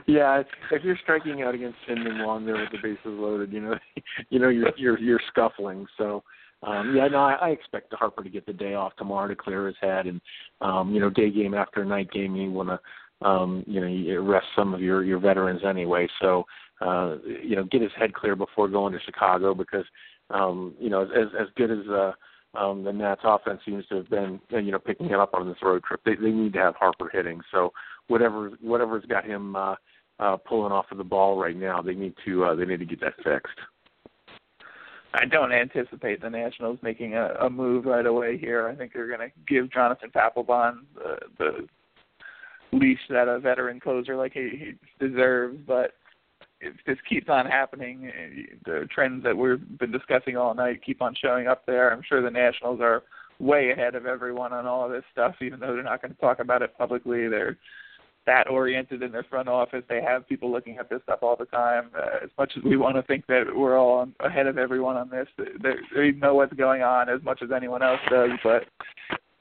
yeah, 0.07 0.43
if 0.73 0.85
you're 0.85 0.99
striking 1.03 1.43
out 1.43 1.55
against 1.55 1.79
Chien-Ming 1.87 2.25
Wang 2.25 2.45
there 2.45 2.57
with 2.57 2.71
the 2.73 2.79
bases 2.83 2.99
loaded, 3.05 3.53
you 3.53 3.61
know, 3.61 3.75
you 4.31 4.39
know 4.39 4.49
you're 4.49 4.73
you're 4.77 4.99
you're 4.99 5.21
scuffling. 5.29 5.87
So, 5.97 6.23
um, 6.63 6.95
yeah, 6.97 7.09
no, 7.09 7.19
I, 7.19 7.35
I 7.35 7.49
expect 7.51 7.95
Harper 7.95 8.25
to 8.25 8.31
get 8.31 8.47
the 8.47 8.53
day 8.53 8.75
off 8.75 8.97
tomorrow 8.97 9.29
to 9.29 9.37
clear 9.37 9.67
his 9.67 9.77
head, 9.81 10.07
and 10.07 10.21
um, 10.61 10.93
you 10.93 11.01
know, 11.01 11.11
day 11.11 11.31
game 11.31 11.55
after 11.55 11.85
night 11.85 12.11
game, 12.11 12.37
you 12.37 12.51
want 12.51 12.69
to, 12.69 13.27
um, 13.27 13.65
you 13.67 13.81
know, 13.81 13.87
you 13.87 14.21
rest 14.21 14.47
some 14.57 14.75
of 14.75 14.81
your 14.81 15.05
your 15.05 15.19
veterans 15.19 15.63
anyway. 15.65 16.09
So, 16.21 16.45
uh, 16.81 17.17
you 17.25 17.57
know, 17.57 17.65
get 17.65 17.83
his 17.83 17.93
head 17.99 18.15
clear 18.15 18.37
before 18.37 18.69
going 18.69 18.93
to 18.93 19.01
Chicago 19.01 19.55
because, 19.55 19.85
um, 20.31 20.75
you 20.79 20.91
know, 20.91 21.03
as 21.03 21.29
as 21.39 21.49
good 21.57 21.71
as 21.71 21.87
uh, 21.89 22.13
um, 22.57 22.85
the 22.85 22.93
Nats 22.93 23.21
offense 23.25 23.61
seems 23.65 23.87
to 23.87 23.97
have 23.97 24.11
been, 24.11 24.41
you 24.51 24.73
know, 24.73 24.79
picking 24.79 25.07
it 25.07 25.15
up 25.15 25.35
on 25.35 25.49
this 25.49 25.59
road 25.63 25.83
trip. 25.85 26.01
They 26.05 26.15
they 26.15 26.31
need 26.31 26.53
to 26.55 26.61
have 26.61 26.77
Harper 26.77 27.11
hitting. 27.13 27.41
So 27.51 27.73
whatever 28.09 28.51
whatever's 28.61 29.05
got 29.07 29.25
him 29.25 29.57
uh, 29.57 29.75
uh, 30.19 30.37
pulling 30.37 30.73
off 30.73 30.87
of 30.91 30.99
the 30.99 31.05
ball 31.05 31.39
right 31.39 31.57
now, 31.57 31.83
they 31.83 31.95
need 31.95 32.15
to 32.25 32.45
uh, 32.45 32.55
they 32.55 32.65
need 32.65 32.81
to 32.81 32.87
get 32.87 33.01
that 33.01 33.17
fixed. 33.17 33.59
I 35.15 35.25
don't 35.25 35.53
anticipate 35.53 36.21
the 36.21 36.31
Nationals 36.31 36.79
making 36.83 37.15
a, 37.15 37.35
a 37.41 37.51
move 37.51 37.87
right 37.87 38.05
away 38.05 38.37
here. 38.37 38.69
I 38.69 38.75
think 38.75 38.93
they're 38.93 39.09
going 39.09 39.31
to 39.31 39.35
give 39.49 39.73
Jonathan 39.73 40.11
Papelbon 40.11 40.81
the, 40.95 41.19
the 41.39 41.69
leash 42.77 43.01
that 43.09 43.27
a 43.27 43.39
veteran 43.39 43.81
closer 43.81 44.17
like 44.17 44.35
he, 44.35 44.51
he 45.01 45.07
deserves. 45.07 45.59
But 45.67 45.95
if 46.61 46.75
this 46.87 46.99
keeps 47.09 47.29
on 47.29 47.47
happening, 47.47 48.11
the 48.65 48.89
trends 48.93 49.23
that 49.25 49.37
we've 49.37 49.79
been 49.79 49.93
discussing 49.93 50.37
all 50.37 50.55
night 50.55 50.85
keep 50.85 51.01
on 51.01 51.15
showing 51.15 51.47
up 51.47 51.65
there. 51.67 51.93
I'm 51.93 52.03
sure 52.03 52.23
the 52.23 52.31
Nationals 52.31 52.81
are 52.81 53.05
way 53.39 53.71
ahead 53.71 53.95
of 53.95 54.07
everyone 54.07 54.53
on 54.53 54.67
all 54.67 54.85
of 54.85 54.91
this 54.91 55.05
stuff, 55.13 55.37
even 55.41 55.61
though 55.61 55.75
they're 55.75 55.83
not 55.83 56.03
going 56.03 56.13
to 56.15 56.21
talk 56.21 56.41
about 56.41 56.63
it 56.63 56.77
publicly. 56.77 57.29
They're 57.29 57.57
that 58.27 58.49
oriented 58.51 59.03
in 59.03 59.11
their 59.11 59.23
front 59.23 59.49
office. 59.49 59.83
They 59.89 60.03
have 60.03 60.29
people 60.29 60.53
looking 60.53 60.77
at 60.77 60.91
this 60.91 61.01
stuff 61.05 61.21
all 61.23 61.35
the 61.37 61.47
time. 61.47 61.91
Uh, 61.97 62.25
as 62.25 62.31
much 62.37 62.53
as 62.59 62.63
we 62.63 62.77
want 62.77 62.97
to 62.97 63.03
think 63.03 63.27
that 63.27 63.45
we're 63.55 63.79
all 63.79 64.07
ahead 64.21 64.47
of 64.47 64.59
everyone 64.59 64.97
on 64.97 65.09
this, 65.09 65.27
they, 65.39 65.71
they 65.95 66.11
know 66.13 66.35
what's 66.35 66.53
going 66.53 66.83
on 66.83 67.09
as 67.09 67.23
much 67.23 67.41
as 67.43 67.51
anyone 67.55 67.83
else 67.83 68.01
does. 68.11 68.31
But 68.45 68.65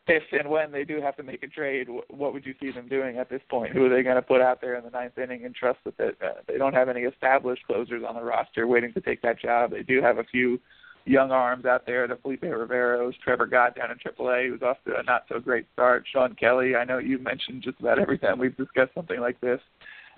if 0.08 0.24
and 0.32 0.50
when 0.50 0.72
they 0.72 0.84
do 0.84 1.02
have 1.02 1.16
to 1.18 1.24
make 1.24 1.44
a 1.44 1.48
trade, 1.48 1.88
what 2.10 2.34
would 2.34 2.46
you 2.46 2.54
see 2.60 2.72
them 2.72 2.88
doing 2.88 3.18
at 3.18 3.30
this 3.30 3.42
point? 3.50 3.74
Who 3.74 3.86
are 3.86 3.90
they 3.90 4.04
going 4.04 4.16
to 4.16 4.22
put 4.22 4.42
out 4.42 4.62
there 4.62 4.76
in 4.76 4.84
the 4.84 4.90
ninth 4.90 5.18
inning 5.18 5.46
and 5.46 5.54
trust 5.54 5.80
that 5.86 5.98
they, 5.98 6.10
uh, 6.26 6.42
they 6.48 6.58
don't 6.58 6.74
have 6.74 6.90
any 6.90 7.02
established 7.02 7.66
closers 7.66 8.04
on 8.08 8.16
the 8.16 8.24
roster 8.24 8.68
waiting 8.68 8.94
to 8.94 9.02
take 9.02 9.22
that 9.22 9.40
job? 9.40 9.72
They 9.72 9.84
do 9.84 10.02
have 10.02 10.18
a 10.18 10.24
few 10.24 10.60
young 11.06 11.32
arms 11.32 11.66
out 11.66 11.86
there, 11.86 12.08
the 12.08 12.18
Felipe 12.18 12.42
Riveros, 12.42 13.14
Trevor 13.24 13.46
Gott 13.48 13.76
down 13.76 13.92
in 13.92 13.98
AAA, 13.98 14.50
who's 14.50 14.62
off 14.62 14.78
to 14.86 14.98
a 14.98 15.04
not 15.04 15.24
so 15.30 15.40
great 15.40 15.66
start. 15.74 16.06
Shawn 16.12 16.36
Kelley, 16.36 16.76
I 16.76 16.84
know 16.84 16.98
you've 16.98 17.22
mentioned 17.22 17.64
just 17.64 17.80
about 17.80 18.00
every 18.00 18.18
time 18.18 18.40
we've 18.40 18.58
discussed 18.58 18.94
something 18.94 19.20
like 19.20 19.40
this. 19.42 19.60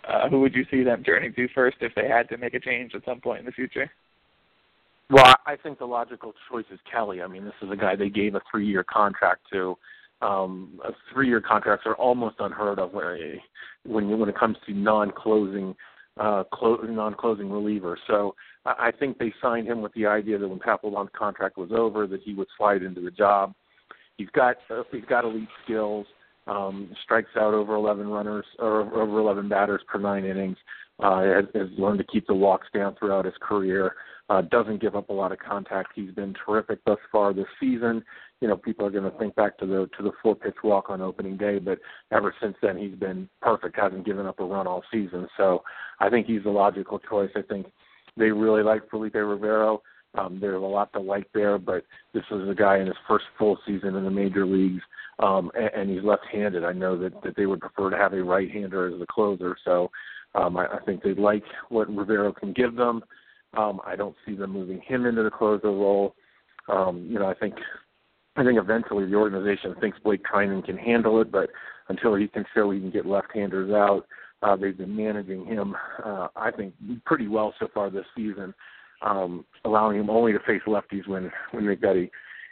Uh, 0.07 0.29
who 0.29 0.39
would 0.39 0.55
you 0.55 0.65
see 0.71 0.83
them 0.83 1.03
turning 1.03 1.33
to 1.33 1.47
first 1.53 1.77
if 1.81 1.93
they 1.95 2.07
had 2.07 2.27
to 2.29 2.37
make 2.37 2.53
a 2.53 2.59
change 2.59 2.95
at 2.95 3.05
some 3.05 3.19
point 3.19 3.39
in 3.39 3.45
the 3.45 3.51
future? 3.51 3.91
Well, 5.09 5.35
I 5.47 5.55
think 5.55 5.79
the 5.79 5.85
logical 5.85 6.33
choice 6.49 6.65
is 6.71 6.79
Kelley. 6.91 7.21
I 7.21 7.27
mean, 7.27 7.43
this 7.43 7.53
is 7.61 7.71
a 7.71 7.75
guy 7.75 7.95
they 7.95 8.09
gave 8.09 8.35
a 8.35 8.41
three-year 8.51 8.83
contract 8.83 9.41
to. 9.51 9.75
Um, 10.21 10.79
three-year 11.13 11.41
contracts 11.41 11.85
are 11.87 11.95
almost 11.95 12.35
unheard 12.39 12.77
of 12.77 12.93
when 12.93 13.39
when 13.85 14.19
when 14.19 14.29
it 14.29 14.37
comes 14.37 14.57
to 14.67 14.73
non-closing 14.73 15.75
uh, 16.19 16.43
clo- 16.53 16.81
non-closing 16.83 17.49
reliever. 17.49 17.97
So 18.05 18.35
I 18.65 18.91
think 18.91 19.17
they 19.17 19.33
signed 19.41 19.67
him 19.67 19.81
with 19.81 19.93
the 19.93 20.05
idea 20.05 20.37
that 20.37 20.47
when 20.47 20.59
Papelbon's 20.59 21.11
contract 21.17 21.57
was 21.57 21.71
over, 21.71 22.05
that 22.05 22.21
he 22.21 22.33
would 22.33 22.47
slide 22.57 22.83
into 22.83 23.01
the 23.01 23.11
job. 23.11 23.53
He's 24.17 24.29
got 24.29 24.57
uh, 24.69 24.83
he's 24.91 25.05
got 25.05 25.25
elite 25.25 25.47
skills. 25.63 26.05
Um, 26.47 26.89
strikes 27.03 27.29
out 27.37 27.53
over 27.53 27.75
11 27.75 28.07
runners 28.07 28.45
or 28.57 28.81
over 28.99 29.19
11 29.19 29.49
batters 29.49 29.81
per 29.87 29.99
nine 29.99 30.25
innings. 30.25 30.57
Uh, 30.99 31.21
has, 31.21 31.45
has 31.53 31.67
learned 31.77 31.99
to 31.99 32.05
keep 32.05 32.27
the 32.27 32.33
walks 32.33 32.67
down 32.73 32.95
throughout 32.95 33.23
his 33.23 33.35
career. 33.39 33.93
Uh, 34.29 34.41
doesn't 34.41 34.79
give 34.79 34.95
up 34.95 35.09
a 35.09 35.13
lot 35.13 35.31
of 35.31 35.39
contact. 35.39 35.89
He's 35.95 36.11
been 36.11 36.35
terrific 36.45 36.79
thus 36.85 36.99
far 37.11 37.33
this 37.33 37.47
season. 37.59 38.03
You 38.41 38.47
know, 38.47 38.55
people 38.55 38.85
are 38.85 38.91
going 38.91 39.09
to 39.09 39.17
think 39.17 39.35
back 39.35 39.57
to 39.57 39.65
the 39.65 39.89
to 39.97 40.03
the 40.03 40.11
four 40.21 40.35
pitch 40.35 40.57
walk 40.63 40.89
on 40.89 41.01
opening 41.01 41.35
day, 41.35 41.57
but 41.57 41.79
ever 42.11 42.33
since 42.39 42.55
then 42.61 42.77
he's 42.77 42.93
been 42.93 43.27
perfect. 43.41 43.75
Hasn't 43.75 44.05
given 44.05 44.27
up 44.27 44.39
a 44.39 44.45
run 44.45 44.67
all 44.67 44.83
season. 44.91 45.27
So 45.35 45.63
I 45.99 46.09
think 46.09 46.27
he's 46.27 46.43
the 46.43 46.51
logical 46.51 46.99
choice. 46.99 47.31
I 47.35 47.41
think 47.41 47.67
they 48.17 48.29
really 48.31 48.61
like 48.61 48.89
Felipe 48.89 49.15
Rivero. 49.15 49.81
Um, 50.17 50.39
there's 50.41 50.61
a 50.61 50.65
lot 50.65 50.91
to 50.93 50.99
like 50.99 51.27
there, 51.33 51.57
but 51.57 51.83
this 52.13 52.23
is 52.31 52.49
a 52.49 52.55
guy 52.55 52.79
in 52.79 52.87
his 52.87 52.95
first 53.07 53.25
full 53.37 53.57
season 53.65 53.95
in 53.95 54.03
the 54.03 54.09
major 54.09 54.45
leagues, 54.45 54.81
um, 55.19 55.51
and, 55.55 55.69
and 55.75 55.89
he's 55.89 56.03
left-handed. 56.03 56.63
I 56.63 56.73
know 56.73 56.97
that, 56.97 57.21
that 57.21 57.35
they 57.35 57.45
would 57.45 57.59
prefer 57.59 57.91
to 57.91 57.97
have 57.97 58.13
a 58.13 58.23
right-hander 58.23 58.91
as 58.91 58.99
the 58.99 59.05
closer, 59.05 59.55
so 59.63 59.91
um, 60.33 60.57
I, 60.57 60.65
I 60.65 60.79
think 60.83 61.03
they 61.03 61.13
like 61.13 61.43
what 61.69 61.95
Rivero 61.95 62.31
can 62.31 62.53
give 62.53 62.75
them. 62.75 63.03
Um, 63.57 63.81
I 63.85 63.95
don't 63.95 64.15
see 64.25 64.35
them 64.35 64.51
moving 64.51 64.81
him 64.81 65.05
into 65.05 65.23
the 65.23 65.31
closer 65.31 65.67
role. 65.67 66.15
Um, 66.67 67.07
you 67.09 67.17
know, 67.17 67.27
I 67.27 67.33
think 67.33 67.55
I 68.35 68.43
think 68.43 68.59
eventually 68.59 69.05
the 69.05 69.15
organization 69.15 69.75
thinks 69.81 69.97
Blake 70.03 70.21
Treinen 70.23 70.63
can 70.63 70.77
handle 70.77 71.19
it, 71.21 71.31
but 71.31 71.49
until 71.89 72.15
he 72.15 72.27
can 72.27 72.45
show 72.53 72.69
he 72.71 72.79
can 72.79 72.91
get 72.91 73.05
left-handers 73.05 73.71
out, 73.71 74.05
uh, 74.41 74.55
they've 74.55 74.77
been 74.77 74.95
managing 74.95 75.45
him, 75.45 75.75
uh, 76.05 76.27
I 76.35 76.51
think, 76.51 76.73
pretty 77.05 77.27
well 77.27 77.53
so 77.59 77.67
far 77.73 77.89
this 77.89 78.05
season, 78.15 78.53
um, 79.01 79.45
allowing 79.65 79.99
him 79.99 80.09
only 80.09 80.31
to 80.31 80.39
face 80.39 80.61
lefties 80.67 81.07
when 81.07 81.31
when 81.51 81.65
they've 81.65 81.81
got 81.81 81.97
a 81.97 82.09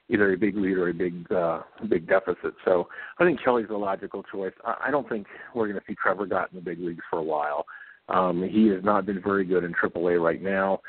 either 0.09 0.33
a 0.33 0.37
big 0.37 0.55
lead 0.55 0.77
or 0.77 0.89
a 0.89 0.93
big 0.93 1.31
uh, 1.31 1.61
big 1.87 2.07
deficit. 2.07 2.53
So 2.65 2.87
I 3.19 3.25
think 3.25 3.39
Kelley's 3.43 3.69
a 3.69 3.73
logical 3.73 4.23
choice. 4.23 4.53
I, 4.65 4.87
I 4.87 4.91
don't 4.91 5.07
think 5.07 5.27
we're 5.53 5.67
going 5.67 5.79
to 5.79 5.85
see 5.87 5.95
Trevor 5.95 6.25
Gott 6.25 6.49
in 6.51 6.57
the 6.57 6.63
big 6.63 6.79
leagues 6.79 7.03
for 7.09 7.19
a 7.19 7.23
while. 7.23 7.65
Um, 8.09 8.43
he 8.43 8.67
has 8.67 8.83
not 8.83 9.05
been 9.05 9.21
very 9.21 9.45
good 9.45 9.63
in 9.63 9.73
AAA 9.73 10.21
right 10.23 10.41
now. 10.41 10.79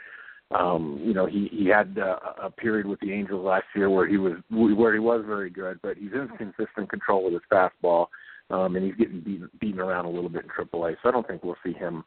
Um, 0.50 1.00
you 1.02 1.12
know, 1.12 1.26
he 1.26 1.48
he 1.52 1.66
had 1.66 1.98
uh, 1.98 2.18
a 2.42 2.50
period 2.50 2.86
with 2.86 3.00
the 3.00 3.12
Angels 3.12 3.44
last 3.44 3.66
year 3.74 3.90
where 3.90 4.06
he 4.06 4.16
was 4.16 4.34
where 4.50 4.94
he 4.94 5.00
was 5.00 5.22
very 5.26 5.50
good, 5.50 5.78
but 5.82 5.96
he's 5.96 6.12
inconsistent 6.12 6.88
control 6.88 7.24
with 7.24 7.34
his 7.34 7.42
fastball 7.52 8.06
um, 8.50 8.76
and 8.76 8.84
he's 8.84 8.94
getting 8.94 9.20
beaten, 9.20 9.50
beaten 9.60 9.80
around 9.80 10.06
a 10.06 10.10
little 10.10 10.30
bit 10.30 10.44
in 10.44 10.50
AAA. 10.50 10.96
So 11.02 11.08
I 11.08 11.12
don't 11.12 11.26
think 11.26 11.44
we'll 11.44 11.56
see 11.64 11.72
him 11.72 12.04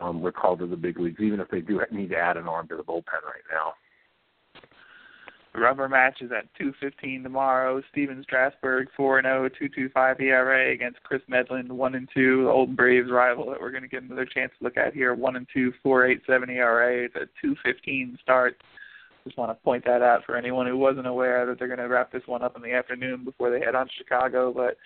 um, 0.00 0.22
recalled 0.22 0.60
to 0.60 0.66
the 0.66 0.76
big 0.76 0.98
leagues, 0.98 1.20
even 1.20 1.40
if 1.40 1.48
they 1.48 1.60
do 1.60 1.80
need 1.90 2.10
to 2.10 2.16
add 2.16 2.36
an 2.36 2.48
arm 2.48 2.68
to 2.68 2.76
the 2.76 2.82
bullpen 2.82 3.24
right 3.24 3.42
now. 3.52 3.74
Rubber 5.60 5.88
match 5.88 6.22
is 6.22 6.32
at 6.32 6.46
2:15 6.58 7.22
tomorrow. 7.22 7.82
Stephen 7.90 8.22
Strasburg 8.22 8.88
4-0, 8.98 9.50
2.25 9.60 10.20
ERA 10.20 10.72
against 10.72 11.02
Chris 11.02 11.22
Medlen 11.28 11.76
1 11.76 11.94
and 11.94 12.08
2, 12.12 12.44
the 12.44 12.50
old 12.50 12.76
Braves 12.76 13.10
rival 13.10 13.50
that 13.50 13.60
we're 13.60 13.70
going 13.70 13.82
to 13.82 13.88
get 13.88 14.02
another 14.02 14.24
chance 14.24 14.52
to 14.58 14.64
look 14.64 14.76
at 14.76 14.94
here. 14.94 15.14
1 15.14 15.36
and 15.36 15.46
2, 15.52 15.72
4.87 15.84 16.50
ERA. 16.50 17.04
It's 17.04 17.16
a 17.16 17.28
2:15 17.46 18.18
start. 18.20 18.56
Just 19.24 19.36
want 19.36 19.50
to 19.50 19.64
point 19.64 19.84
that 19.84 20.02
out 20.02 20.24
for 20.24 20.34
anyone 20.34 20.66
who 20.66 20.78
wasn't 20.78 21.06
aware 21.06 21.44
that 21.44 21.58
they're 21.58 21.68
going 21.68 21.78
to 21.78 21.88
wrap 21.88 22.10
this 22.10 22.26
one 22.26 22.42
up 22.42 22.56
in 22.56 22.62
the 22.62 22.72
afternoon 22.72 23.22
before 23.24 23.50
they 23.50 23.60
head 23.60 23.74
on 23.74 23.86
to 23.86 23.92
Chicago. 23.92 24.52
But 24.52 24.78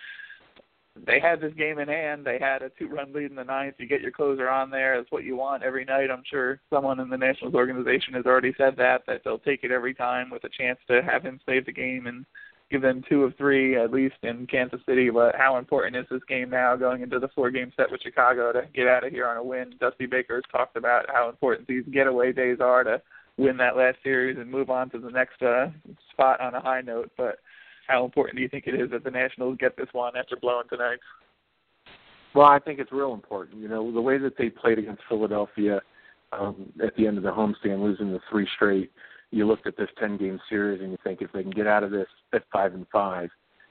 they 1.05 1.19
had 1.19 1.41
this 1.41 1.53
game 1.53 1.79
in 1.79 1.87
hand. 1.87 2.25
They 2.25 2.39
had 2.39 2.61
a 2.61 2.69
two-run 2.69 3.11
lead 3.13 3.29
in 3.29 3.35
the 3.35 3.43
ninth. 3.43 3.75
You 3.77 3.87
get 3.87 4.01
your 4.01 4.11
closer 4.11 4.49
on 4.49 4.69
there. 4.69 4.97
That's 4.97 5.11
what 5.11 5.25
you 5.25 5.35
want 5.35 5.63
every 5.63 5.83
night. 5.83 6.09
I'm 6.09 6.23
sure 6.25 6.61
someone 6.69 6.99
in 6.99 7.09
the 7.09 7.17
Nationals 7.17 7.53
organization 7.53 8.13
has 8.13 8.25
already 8.25 8.53
said 8.57 8.75
that 8.77 9.01
that 9.07 9.21
they'll 9.23 9.39
take 9.39 9.63
it 9.63 9.71
every 9.71 9.93
time 9.93 10.29
with 10.29 10.43
a 10.45 10.49
chance 10.49 10.79
to 10.87 11.01
have 11.03 11.23
him 11.23 11.39
save 11.45 11.65
the 11.65 11.73
game 11.73 12.07
and 12.07 12.25
give 12.71 12.81
them 12.81 13.03
two 13.07 13.23
of 13.23 13.35
three 13.37 13.77
at 13.77 13.91
least 13.91 14.15
in 14.23 14.47
Kansas 14.47 14.79
City. 14.87 15.09
But 15.09 15.35
how 15.35 15.57
important 15.57 15.97
is 15.97 16.05
this 16.09 16.23
game 16.27 16.49
now 16.49 16.75
going 16.75 17.01
into 17.01 17.19
the 17.19 17.29
four-game 17.35 17.73
set 17.75 17.91
with 17.91 18.01
Chicago 18.01 18.53
to 18.53 18.63
get 18.73 18.87
out 18.87 19.05
of 19.05 19.11
here 19.11 19.27
on 19.27 19.37
a 19.37 19.43
win? 19.43 19.73
Dusty 19.79 20.05
Baker 20.05 20.35
has 20.35 20.43
talked 20.51 20.77
about 20.77 21.05
how 21.11 21.29
important 21.29 21.67
these 21.67 21.83
getaway 21.91 22.31
days 22.31 22.59
are 22.61 22.83
to 22.83 23.01
win 23.37 23.57
that 23.57 23.75
last 23.75 23.97
series 24.01 24.37
and 24.37 24.49
move 24.49 24.69
on 24.69 24.89
to 24.91 24.97
the 24.97 25.11
next 25.11 25.41
uh, 25.41 25.67
spot 26.11 26.39
on 26.39 26.55
a 26.55 26.61
high 26.61 26.81
note. 26.81 27.11
But 27.17 27.39
how 27.87 28.05
important 28.05 28.37
do 28.37 28.41
you 28.41 28.49
think 28.49 28.67
it 28.67 28.75
is 28.79 28.91
that 28.91 29.03
the 29.03 29.11
Nationals 29.11 29.57
get 29.59 29.77
this 29.77 29.87
one 29.91 30.15
after 30.15 30.35
blowing 30.35 30.67
tonight? 30.69 30.99
Well, 32.33 32.47
I 32.47 32.59
think 32.59 32.79
it's 32.79 32.91
real 32.91 33.13
important. 33.13 33.61
You 33.61 33.67
know, 33.67 33.91
the 33.91 34.01
way 34.01 34.17
that 34.17 34.37
they 34.37 34.49
played 34.49 34.79
against 34.79 35.03
Philadelphia 35.07 35.81
um, 36.33 36.71
at 36.83 36.95
the 36.95 37.07
end 37.07 37.17
of 37.17 37.23
the 37.23 37.29
homestand, 37.29 37.81
losing 37.81 38.11
the 38.11 38.19
three 38.29 38.47
straight. 38.55 38.91
You 39.31 39.47
looked 39.47 39.67
at 39.67 39.77
this 39.77 39.89
ten-game 39.99 40.39
series 40.49 40.81
and 40.81 40.91
you 40.91 40.97
think 41.03 41.21
if 41.21 41.31
they 41.31 41.41
can 41.41 41.51
get 41.51 41.67
out 41.67 41.83
of 41.83 41.91
this 41.91 42.07
at 42.33 42.43
five 42.51 42.73
and 42.73 42.85
five, 42.91 43.29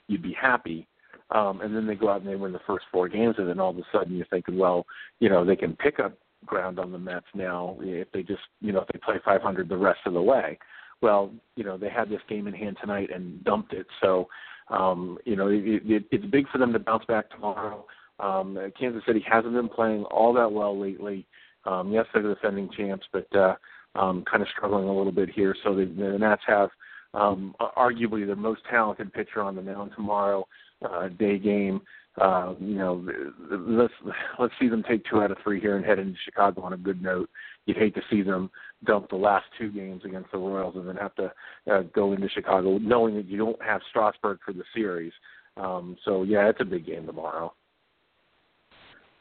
you'd 0.08 0.22
be 0.22 0.36
happy. 0.38 0.86
Um, 1.30 1.60
and 1.62 1.74
then 1.74 1.86
they 1.86 1.94
go 1.94 2.10
out 2.10 2.20
and 2.20 2.28
they 2.28 2.36
win 2.36 2.52
the 2.52 2.60
first 2.66 2.84
four 2.92 3.08
games, 3.08 3.36
and 3.38 3.48
then 3.48 3.58
all 3.58 3.70
of 3.70 3.78
a 3.78 3.82
sudden 3.92 4.16
you're 4.16 4.26
thinking, 4.26 4.58
well, 4.58 4.86
you 5.20 5.28
know, 5.28 5.44
they 5.44 5.56
can 5.56 5.74
pick 5.74 5.98
up 5.98 6.18
ground 6.44 6.78
on 6.78 6.92
the 6.92 6.98
Mets 6.98 7.26
now 7.34 7.76
if 7.80 8.10
they 8.12 8.22
just 8.22 8.42
you 8.60 8.72
know 8.72 8.80
if 8.80 8.88
they 8.88 8.98
play 8.98 9.16
500 9.24 9.68
the 9.68 9.76
rest 9.76 10.00
of 10.06 10.12
the 10.12 10.22
way. 10.22 10.58
Well, 11.00 11.32
you 11.56 11.64
know 11.64 11.76
they 11.76 11.88
had 11.88 12.08
this 12.08 12.20
game 12.28 12.46
in 12.46 12.54
hand 12.54 12.78
tonight 12.80 13.10
and 13.14 13.42
dumped 13.44 13.72
it, 13.72 13.86
so 14.02 14.28
um, 14.68 15.18
you 15.24 15.36
know 15.36 15.48
it, 15.48 15.82
it, 15.84 16.04
it's 16.10 16.24
big 16.26 16.48
for 16.48 16.58
them 16.58 16.72
to 16.72 16.78
bounce 16.78 17.04
back 17.06 17.30
tomorrow. 17.30 17.84
Um, 18.20 18.58
Kansas 18.78 19.02
City 19.06 19.24
hasn't 19.28 19.54
been 19.54 19.68
playing 19.68 20.04
all 20.04 20.32
that 20.34 20.50
well 20.50 20.78
lately. 20.78 21.26
Um, 21.64 21.92
yes, 21.92 22.06
they're 22.12 22.22
the 22.22 22.34
defending 22.34 22.70
champs, 22.76 23.06
but 23.12 23.26
uh, 23.34 23.56
um, 23.94 24.24
kind 24.30 24.42
of 24.42 24.48
struggling 24.48 24.88
a 24.88 24.96
little 24.96 25.12
bit 25.12 25.30
here. 25.30 25.54
So 25.64 25.74
the, 25.74 25.84
the 25.84 26.18
Nats 26.18 26.42
have 26.46 26.70
um, 27.14 27.54
arguably 27.60 28.26
their 28.26 28.36
most 28.36 28.62
talented 28.68 29.12
pitcher 29.12 29.40
on 29.40 29.54
the 29.54 29.62
mound 29.62 29.92
tomorrow, 29.94 30.46
uh, 30.84 31.08
day 31.08 31.38
game. 31.38 31.80
Uh, 32.20 32.54
you 32.60 32.76
know, 32.76 33.04
let's 33.50 33.92
let's 34.38 34.54
see 34.60 34.68
them 34.68 34.84
take 34.88 35.04
two 35.10 35.20
out 35.20 35.32
of 35.32 35.38
three 35.42 35.60
here 35.60 35.76
and 35.76 35.84
head 35.84 35.98
into 35.98 36.16
Chicago 36.24 36.62
on 36.62 36.72
a 36.72 36.76
good 36.76 37.02
note. 37.02 37.28
You'd 37.66 37.76
hate 37.76 37.94
to 37.96 38.02
see 38.08 38.22
them 38.22 38.50
dump 38.84 39.08
the 39.10 39.16
last 39.16 39.46
two 39.58 39.70
games 39.70 40.02
against 40.04 40.30
the 40.30 40.38
Royals 40.38 40.76
and 40.76 40.86
then 40.86 40.96
have 40.96 41.14
to 41.16 41.32
uh, 41.72 41.82
go 41.94 42.12
into 42.12 42.28
Chicago 42.28 42.78
knowing 42.78 43.16
that 43.16 43.26
you 43.26 43.38
don't 43.38 43.60
have 43.62 43.80
Strasburg 43.90 44.38
for 44.44 44.52
the 44.52 44.62
series. 44.74 45.12
Um, 45.56 45.96
so 46.04 46.22
yeah, 46.22 46.48
it's 46.48 46.60
a 46.60 46.64
big 46.64 46.86
game 46.86 47.06
tomorrow. 47.06 47.52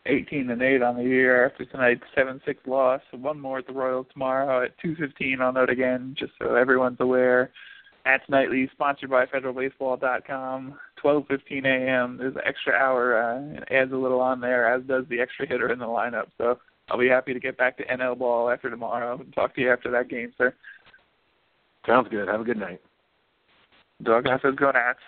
18 0.05 0.49
and 0.49 0.61
8 0.61 0.81
on 0.81 0.97
the 0.97 1.03
year 1.03 1.45
after 1.45 1.65
tonight's 1.65 2.03
7-6 2.17 2.55
loss. 2.67 3.01
One 3.11 3.39
more 3.39 3.59
at 3.59 3.67
the 3.67 3.73
Royals 3.73 4.07
tomorrow 4.11 4.65
at 4.65 4.77
2:15. 4.79 5.39
I'll 5.39 5.53
note 5.53 5.69
again, 5.69 6.15
just 6.17 6.33
so 6.39 6.55
everyone's 6.55 6.99
aware. 6.99 7.51
Nats 8.05 8.23
Nightly, 8.27 8.69
sponsored 8.73 9.09
by 9.09 9.25
FederalBaseball.com. 9.25 10.75
12:15 11.03 11.65
a.m. 11.65 12.17
There's 12.17 12.35
an 12.35 12.41
extra 12.45 12.73
hour 12.73 13.21
uh, 13.21 13.37
and 13.37 13.71
adds 13.71 13.91
a 13.91 13.97
little 13.97 14.21
on 14.21 14.39
there, 14.39 14.73
as 14.73 14.83
does 14.83 15.05
the 15.09 15.19
extra 15.19 15.47
hitter 15.47 15.71
in 15.71 15.79
the 15.79 15.85
lineup. 15.85 16.27
So 16.37 16.59
I'll 16.89 16.99
be 16.99 17.09
happy 17.09 17.33
to 17.33 17.39
get 17.39 17.57
back 17.57 17.77
to 17.77 17.85
NL 17.85 18.17
ball 18.17 18.49
after 18.49 18.69
tomorrow 18.69 19.19
and 19.19 19.33
talk 19.33 19.55
to 19.55 19.61
you 19.61 19.71
after 19.71 19.91
that 19.91 20.09
game, 20.09 20.33
sir. 20.37 20.53
Sounds 21.85 22.07
good. 22.09 22.27
Have 22.27 22.41
a 22.41 22.45
good 22.45 22.57
night. 22.57 22.81
Dog, 24.01 24.25
how's 24.27 24.39
it 24.43 24.55
going, 24.55 24.73
Nats? 24.73 24.99